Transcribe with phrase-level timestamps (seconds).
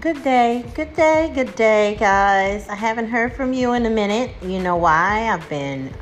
[0.00, 2.68] Good day, good day, good day, guys.
[2.68, 4.30] I haven't heard from you in a minute.
[4.42, 5.28] You know why?
[5.28, 5.92] I've been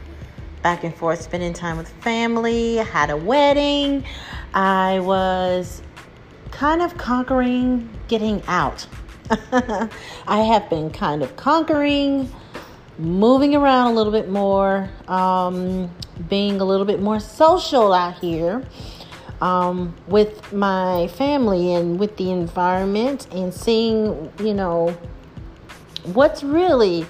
[0.60, 2.78] back and forth spending time with family.
[2.78, 4.04] I had a wedding.
[4.52, 5.80] I was
[6.50, 8.86] kind of conquering getting out.
[9.30, 12.30] I have been kind of conquering
[12.98, 15.90] moving around a little bit more, um,
[16.28, 18.62] being a little bit more social out here
[19.40, 24.96] um, with my family and with the environment and seeing, you know,
[26.04, 27.06] what's really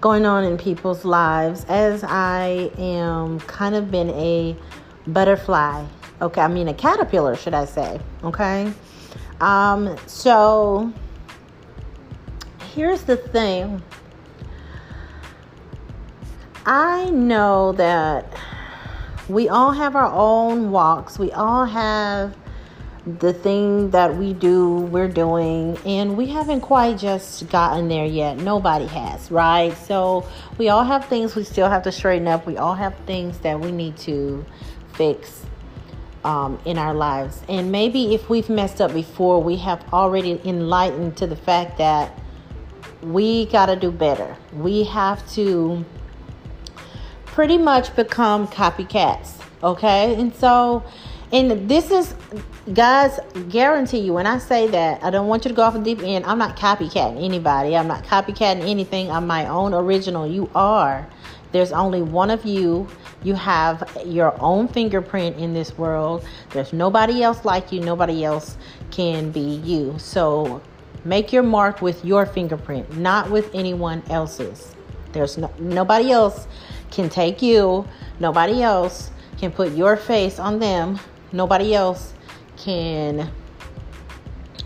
[0.00, 4.56] going on in people's lives as I am kind of been a
[5.06, 5.86] butterfly.
[6.22, 8.00] Okay, I mean a caterpillar, should I say?
[8.24, 8.72] Okay.
[9.40, 10.92] Um, so
[12.74, 13.82] here's the thing.
[16.66, 18.32] I know that
[19.30, 21.18] we all have our own walks.
[21.18, 22.36] We all have
[23.06, 28.38] the thing that we do, we're doing, and we haven't quite just gotten there yet.
[28.38, 29.76] Nobody has, right?
[29.78, 30.28] So
[30.58, 32.46] we all have things we still have to straighten up.
[32.46, 34.44] We all have things that we need to
[34.94, 35.46] fix
[36.24, 37.42] um, in our lives.
[37.48, 42.18] And maybe if we've messed up before, we have already enlightened to the fact that
[43.02, 44.36] we got to do better.
[44.52, 45.84] We have to
[47.40, 49.42] pretty much become copycats.
[49.62, 50.14] Okay.
[50.20, 50.84] And so,
[51.32, 52.14] and this is,
[52.74, 55.80] guys, guarantee you, when I say that, I don't want you to go off the
[55.80, 56.26] deep end.
[56.26, 57.74] I'm not copycatting anybody.
[57.74, 59.10] I'm not copycatting anything.
[59.10, 60.26] I'm my own original.
[60.26, 61.08] You are.
[61.52, 62.86] There's only one of you.
[63.22, 66.26] You have your own fingerprint in this world.
[66.50, 67.80] There's nobody else like you.
[67.80, 68.58] Nobody else
[68.90, 69.98] can be you.
[69.98, 70.60] So
[71.06, 74.76] make your mark with your fingerprint, not with anyone else's.
[75.12, 76.46] There's no, nobody else
[76.90, 77.86] can take you.
[78.18, 80.98] Nobody else can put your face on them.
[81.32, 82.12] Nobody else
[82.56, 83.30] can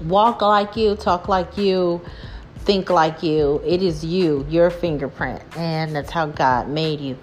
[0.03, 2.01] walk like you, talk like you,
[2.61, 3.63] think like you.
[3.65, 7.17] It is you, your fingerprint, and that's how God made you.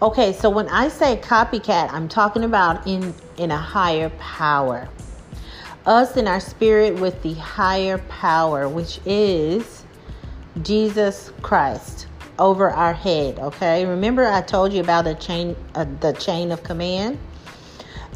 [0.00, 4.88] Okay, so when I say copycat, I'm talking about in in a higher power.
[5.86, 9.84] Us in our spirit with the higher power, which is
[10.62, 12.06] Jesus Christ
[12.38, 13.38] over our head.
[13.38, 17.18] Okay, remember I told you about the chain, uh, the chain of command.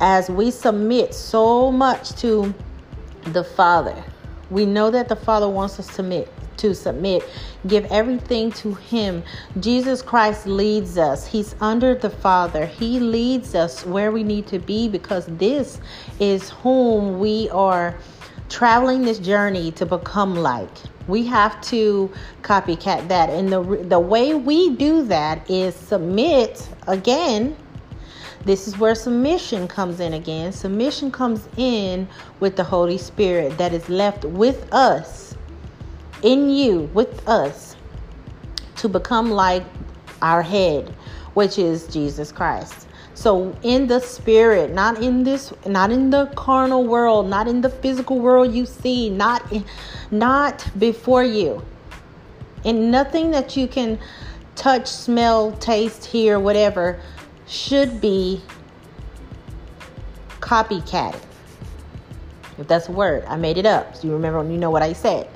[0.00, 2.54] As we submit so much to
[3.24, 4.02] the Father,
[4.50, 6.32] we know that the Father wants us to submit.
[6.58, 7.24] To submit,
[7.66, 9.24] give everything to Him.
[9.58, 11.26] Jesus Christ leads us.
[11.26, 12.66] He's under the Father.
[12.66, 15.80] He leads us where we need to be because this
[16.20, 17.96] is whom we are
[18.48, 20.68] traveling this journey to become like.
[21.08, 22.10] We have to
[22.42, 23.30] copycat that.
[23.30, 27.56] And the, the way we do that is submit again.
[28.44, 30.52] This is where submission comes in again.
[30.52, 32.08] Submission comes in
[32.40, 35.36] with the Holy Spirit that is left with us,
[36.22, 37.76] in you, with us,
[38.76, 39.64] to become like
[40.22, 40.88] our head,
[41.34, 42.88] which is Jesus Christ.
[43.22, 47.70] So in the spirit, not in this, not in the carnal world, not in the
[47.70, 49.44] physical world you see, not
[50.10, 51.64] not before you.
[52.64, 54.00] And nothing that you can
[54.56, 57.00] touch, smell, taste, hear, whatever
[57.46, 58.40] should be
[60.40, 61.22] copycatted.
[62.58, 63.94] If that's a word, I made it up.
[63.94, 65.28] So you remember, you know what I said.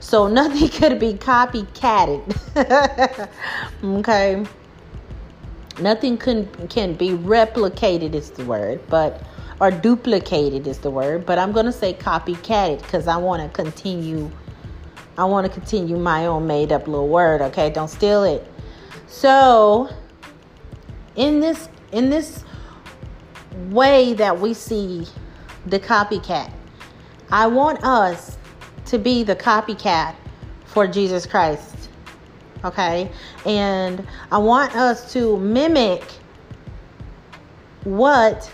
[0.00, 3.28] So nothing could be copycatted.
[3.98, 4.46] okay.
[5.78, 9.22] Nothing can can be replicated is the word, but
[9.60, 13.48] or duplicated is the word, but I'm going to say copycatted cuz I want to
[13.48, 14.30] continue
[15.18, 17.70] I want to continue my own made up little word, okay?
[17.70, 18.46] Don't steal it.
[19.06, 19.88] So,
[21.14, 22.44] in this in this
[23.70, 25.06] way that we see
[25.66, 26.52] the copycat,
[27.30, 28.36] I want us
[28.86, 30.14] to be the copycat
[30.64, 31.75] for Jesus Christ
[32.64, 33.10] okay?
[33.44, 36.02] And I want us to mimic
[37.84, 38.50] what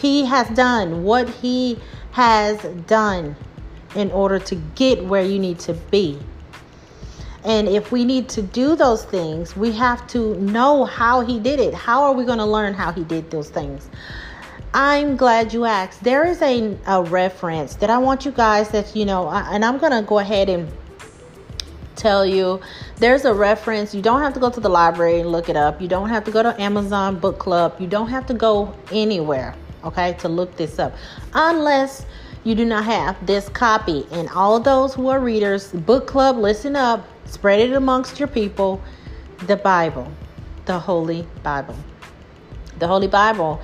[0.00, 1.78] he has done, what he
[2.12, 3.36] has done
[3.94, 6.18] in order to get where you need to be.
[7.44, 11.60] And if we need to do those things, we have to know how he did
[11.60, 11.74] it.
[11.74, 13.88] How are we going to learn how he did those things?
[14.74, 16.02] I'm glad you asked.
[16.02, 19.78] There is a, a reference that I want you guys that, you know, and I'm
[19.78, 20.70] going to go ahead and
[22.06, 22.60] tell you
[22.98, 23.92] there's a reference.
[23.92, 25.80] You don't have to go to the library and look it up.
[25.80, 27.74] You don't have to go to Amazon Book Club.
[27.80, 30.94] You don't have to go anywhere, okay, to look this up.
[31.34, 32.06] Unless
[32.44, 34.06] you do not have this copy.
[34.12, 38.80] And all those who are readers, book club, listen up, spread it amongst your people.
[39.48, 40.06] The Bible,
[40.66, 41.76] the Holy Bible.
[42.78, 43.60] The Holy Bible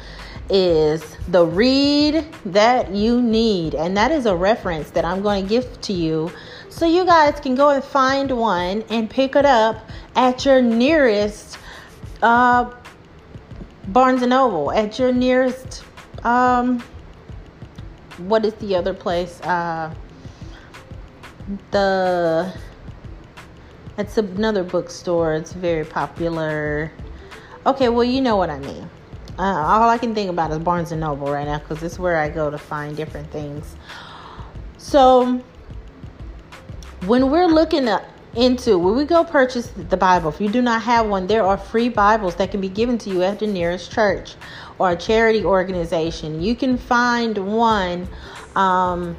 [0.50, 3.76] is the read that you need.
[3.76, 6.32] And that is a reference that I'm going to give to you
[6.72, 11.58] so you guys can go and find one and pick it up at your nearest
[12.22, 12.72] uh,
[13.88, 15.84] Barnes and Noble, at your nearest
[16.24, 16.82] um,
[18.18, 19.40] what is the other place?
[19.42, 19.94] Uh,
[21.70, 22.54] the
[23.98, 25.34] it's another bookstore.
[25.34, 26.90] It's very popular.
[27.66, 28.88] Okay, well, you know what I mean.
[29.38, 32.16] Uh, all I can think about is Barnes and Noble right now because it's where
[32.16, 33.76] I go to find different things.
[34.78, 35.42] So,
[37.06, 40.82] when we're looking at, into when we go purchase the Bible, if you do not
[40.82, 43.92] have one, there are free Bibles that can be given to you at the nearest
[43.92, 44.36] church
[44.78, 46.40] or a charity organization.
[46.40, 48.08] You can find one
[48.54, 49.16] um,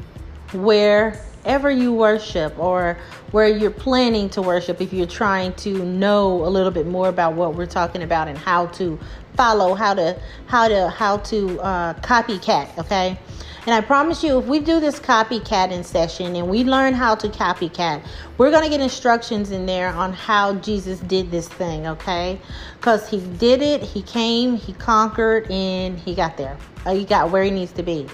[0.53, 2.97] wherever you worship or
[3.31, 7.33] where you're planning to worship if you're trying to know a little bit more about
[7.33, 8.97] what we're talking about and how to
[9.35, 13.17] follow how to how to how to uh, copycat okay
[13.65, 17.29] and I promise you, if we do this copycatting session and we learn how to
[17.29, 18.05] copycat,
[18.37, 22.39] we're going to get instructions in there on how Jesus did this thing, okay?
[22.75, 26.57] Because he did it, he came, he conquered, and he got there.
[26.85, 28.07] Uh, he got where he needs to be.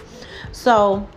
[0.52, 1.10] So,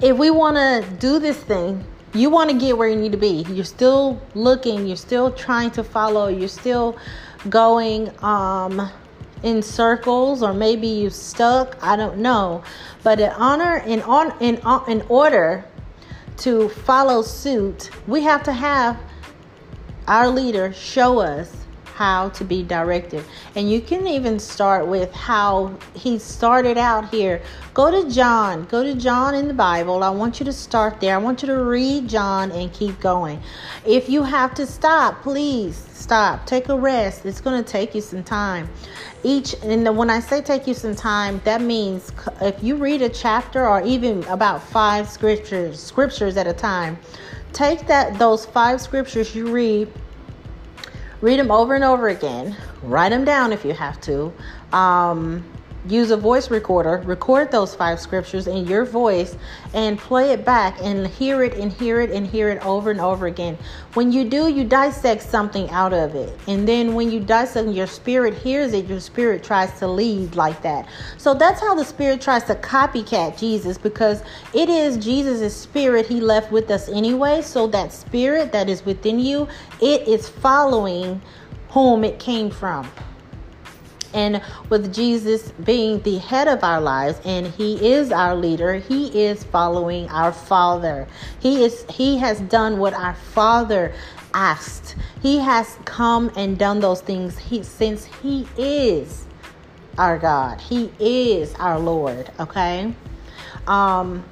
[0.00, 3.18] if we want to do this thing, you want to get where you need to
[3.18, 3.46] be.
[3.50, 6.98] You're still looking, you're still trying to follow, you're still
[7.48, 8.90] going um
[9.42, 12.62] in circles or maybe you stuck i don't know.
[13.02, 15.64] But in honor in on in uh, in order
[16.38, 18.98] to follow suit we have to have
[20.06, 21.61] our leader show us
[22.02, 23.24] how to be directed.
[23.54, 27.40] And you can even start with how he started out here.
[27.74, 28.64] Go to John.
[28.64, 30.02] Go to John in the Bible.
[30.02, 31.14] I want you to start there.
[31.14, 33.40] I want you to read John and keep going.
[33.86, 36.44] If you have to stop, please stop.
[36.44, 37.24] Take a rest.
[37.24, 38.68] It's going to take you some time.
[39.22, 42.10] Each and when I say take you some time, that means
[42.40, 46.98] if you read a chapter or even about 5 scriptures scriptures at a time,
[47.52, 49.86] take that those 5 scriptures you read
[51.22, 52.54] read them over and over again.
[52.82, 54.32] Write them down if you have to.
[54.72, 55.44] Um,
[55.88, 59.36] use a voice recorder, record those five scriptures in your voice
[59.74, 63.00] and play it back and hear it and hear it and hear it over and
[63.00, 63.58] over again.
[63.94, 66.38] When you do, you dissect something out of it.
[66.46, 70.62] And then when you dissect, your spirit hears it, your spirit tries to lead like
[70.62, 70.88] that.
[71.18, 74.22] So that's how the spirit tries to copycat Jesus because
[74.54, 77.42] it is Jesus' spirit he left with us anyway.
[77.42, 79.48] So that spirit that is within you,
[79.80, 81.20] it is following
[81.70, 82.88] whom it came from
[84.14, 89.24] and with Jesus being the head of our lives and he is our leader, he
[89.24, 91.06] is following our Father.
[91.40, 93.94] He is he has done what our Father
[94.34, 94.96] asked.
[95.20, 99.26] He has come and done those things he, since he is
[99.98, 100.60] our God.
[100.60, 102.94] He is our Lord, okay?
[103.66, 104.24] Um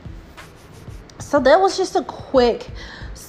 [1.19, 2.71] so that was just a quick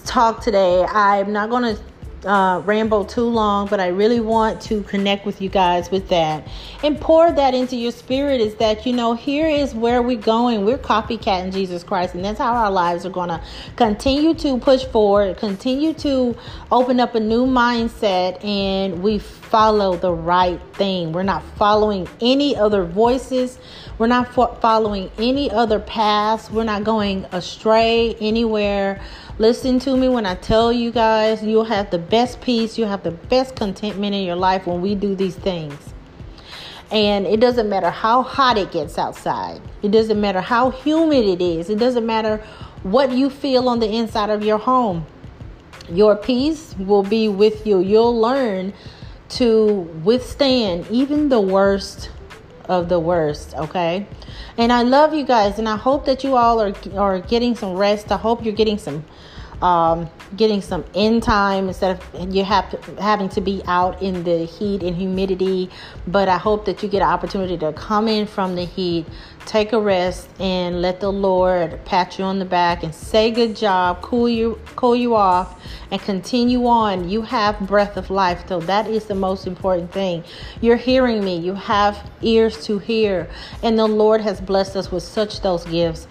[0.05, 0.83] talk today.
[0.83, 1.81] I'm not going to
[2.25, 6.47] uh, ramble too long, but I really want to connect with you guys with that
[6.83, 8.41] and pour that into your spirit.
[8.41, 10.65] Is that you know here is where we're going.
[10.65, 13.41] We're copycatting Jesus Christ, and that's how our lives are going to
[13.75, 16.35] continue to push forward, continue to
[16.71, 21.11] open up a new mindset, and we follow the right thing.
[21.11, 23.59] We're not following any other voices.
[23.97, 26.49] We're not fo- following any other paths.
[26.49, 29.01] We're not going astray anywhere.
[29.41, 33.01] Listen to me when I tell you guys, you'll have the best peace, you'll have
[33.01, 35.73] the best contentment in your life when we do these things.
[36.91, 41.41] And it doesn't matter how hot it gets outside, it doesn't matter how humid it
[41.41, 42.37] is, it doesn't matter
[42.83, 45.07] what you feel on the inside of your home.
[45.89, 47.79] Your peace will be with you.
[47.79, 48.73] You'll learn
[49.29, 52.11] to withstand even the worst
[52.71, 54.07] of the worst, okay?
[54.57, 57.73] And I love you guys and I hope that you all are are getting some
[57.75, 58.11] rest.
[58.11, 59.03] I hope you're getting some
[59.61, 64.23] um, getting some in time instead of you have to, having to be out in
[64.23, 65.69] the heat and humidity.
[66.07, 69.05] But I hope that you get an opportunity to come in from the heat,
[69.45, 73.55] take a rest, and let the Lord pat you on the back and say good
[73.55, 77.09] job, cool you cool you off, and continue on.
[77.09, 80.23] You have breath of life, so that is the most important thing.
[80.61, 81.37] You're hearing me.
[81.37, 83.29] You have ears to hear,
[83.61, 86.07] and the Lord has blessed us with such those gifts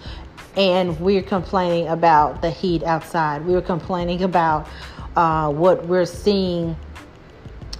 [0.55, 3.45] and we're complaining about the heat outside.
[3.45, 4.67] We're complaining about
[5.15, 6.75] uh, what we're seeing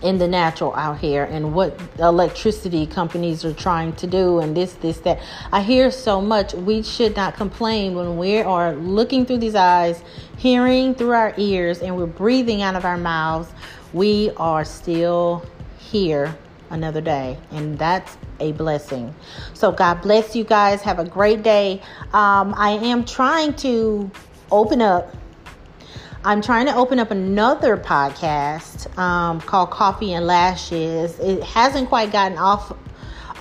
[0.02, 4.74] in the natural out here and what electricity companies are trying to do and this
[4.74, 5.20] this that.
[5.52, 6.54] I hear so much.
[6.54, 10.04] We should not complain when we are looking through these eyes
[10.38, 13.52] hearing through our ears and we're breathing out of our mouths.
[13.94, 15.46] We are still
[15.78, 16.36] here
[16.72, 19.14] another day and that's a blessing.
[19.54, 20.82] So, God bless you guys.
[20.82, 21.82] Have a great day.
[22.14, 24.10] Um, I am trying to
[24.52, 25.16] open up.
[26.24, 31.18] I'm trying to open up another podcast um, called Coffee and Lashes.
[31.20, 32.74] It hasn't quite gotten off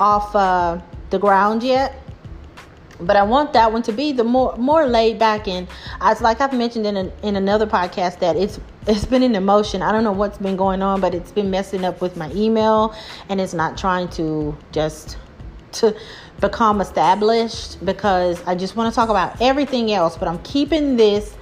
[0.01, 1.95] off uh, the ground yet
[3.01, 5.67] but I want that one to be the more more laid back and
[6.01, 9.83] as like I've mentioned in a, in another podcast that it's it's been an emotion.
[9.83, 12.95] I don't know what's been going on, but it's been messing up with my email
[13.29, 15.19] and it's not trying to just
[15.73, 15.97] to
[16.41, 21.37] become established because I just want to talk about everything else, but I'm keeping this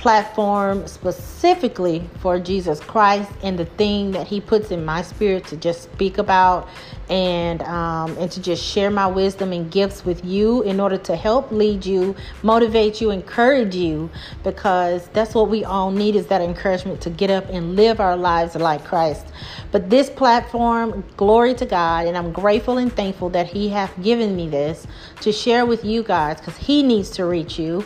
[0.00, 5.58] platform specifically for Jesus Christ and the thing that He puts in my spirit to
[5.58, 6.68] just speak about
[7.10, 11.14] and um, and to just share my wisdom and gifts with you in order to
[11.14, 14.08] help lead you, motivate you, encourage you,
[14.42, 18.16] because that's what we all need is that encouragement to get up and live our
[18.16, 19.26] lives like Christ.
[19.70, 24.34] But this platform, glory to God, and I'm grateful and thankful that He hath given
[24.34, 24.86] me this
[25.20, 27.84] to share with you guys because He needs to reach you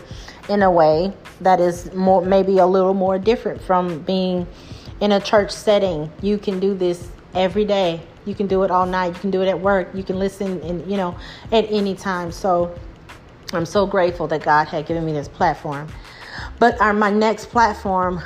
[0.49, 4.47] in a way that is more maybe a little more different from being
[5.01, 6.11] in a church setting.
[6.23, 8.01] You can do this every day.
[8.27, 9.15] You can do it all night.
[9.15, 9.89] You can do it at work.
[9.95, 11.17] You can listen and you know
[11.53, 12.33] at any time.
[12.33, 12.75] So
[13.53, 15.89] I'm so grateful that God had given me this platform.
[16.59, 18.23] But our my next platform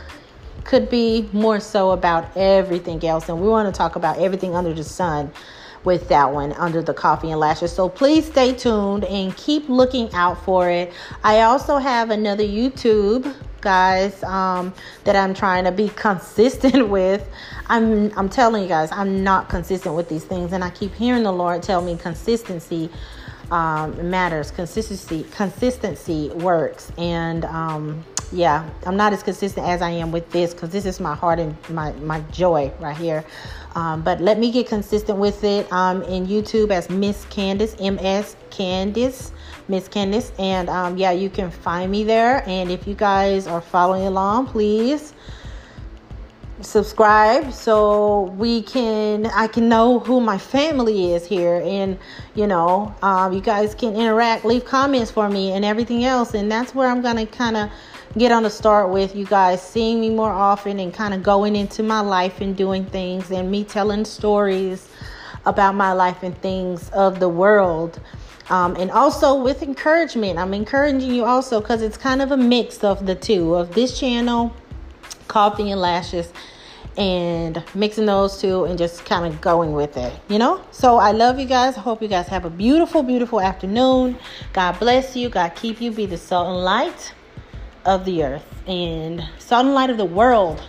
[0.65, 4.75] could be more so about everything else and we want to talk about everything under
[4.75, 5.31] the sun
[5.85, 7.73] with that one under the coffee and lashes.
[7.73, 10.93] So please stay tuned and keep looking out for it.
[11.23, 14.73] I also have another YouTube guys um,
[15.05, 17.29] that I'm trying to be consistent with.
[17.67, 21.23] I'm I'm telling you guys, I'm not consistent with these things, and I keep hearing
[21.23, 22.91] the Lord tell me consistency
[23.51, 24.51] um, matters.
[24.51, 30.53] Consistency consistency works, and um, yeah, I'm not as consistent as I am with this
[30.53, 33.25] because this is my heart and my my joy right here.
[33.75, 38.37] Um, but let me get consistent with it um, in YouTube as Miss Candice, MS
[38.51, 39.31] Candice,
[39.69, 40.33] Miss Candice.
[40.39, 42.43] And um, yeah, you can find me there.
[42.49, 45.15] And if you guys are following along, please
[46.61, 51.97] subscribe so we can I can know who my family is here and
[52.35, 56.51] you know um, you guys can interact leave comments for me and everything else and
[56.51, 57.71] that's where I'm gonna kind of
[58.19, 61.55] get on the start with you guys seeing me more often and kind of going
[61.55, 64.89] into my life and doing things and me telling stories
[65.47, 68.01] about my life and things of the world.
[68.51, 72.83] Um, and also with encouragement, I'm encouraging you also because it's kind of a mix
[72.83, 74.55] of the two of this channel,
[75.29, 76.33] Coffee and Lashes,
[76.97, 80.65] and mixing those two and just kind of going with it, you know?
[80.73, 81.77] So I love you guys.
[81.77, 84.19] I hope you guys have a beautiful, beautiful afternoon.
[84.53, 85.29] God bless you.
[85.29, 85.93] God keep you.
[85.93, 87.13] Be the salt and light
[87.89, 90.63] of the earth and sunlight of the world,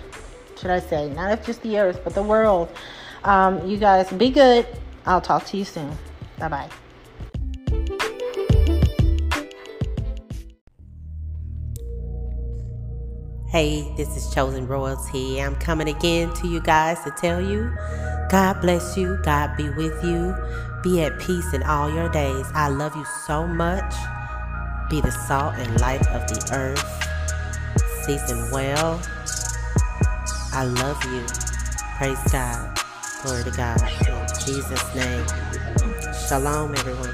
[0.57, 1.09] should I say?
[1.09, 2.69] Not just the earth, but the world.
[3.25, 4.65] Um, you guys be good.
[5.05, 5.91] I'll talk to you soon.
[6.38, 6.69] Bye bye.
[13.49, 15.41] Hey, this is Chosen Royalty.
[15.41, 17.75] I'm coming again to you guys to tell you
[18.29, 20.35] God bless you, God be with you,
[20.83, 22.45] be at peace in all your days.
[22.53, 23.93] I love you so much.
[24.89, 27.08] Be the salt and light of the earth
[28.09, 28.99] season well.
[30.51, 31.23] I love you.
[31.97, 32.75] Praise God.
[33.21, 33.79] Glory to God.
[33.81, 35.27] In Jesus' name.
[36.27, 37.13] Shalom, everyone.